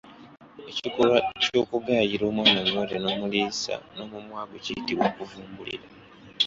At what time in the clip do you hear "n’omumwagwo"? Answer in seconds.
3.95-4.55